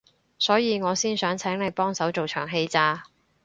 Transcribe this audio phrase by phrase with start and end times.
[0.39, 3.03] 所以我先想請你幫手做場戲咋